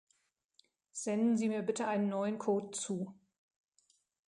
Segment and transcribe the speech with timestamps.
[0.93, 3.13] Senden Sie mir bitte einen neuen Code zu.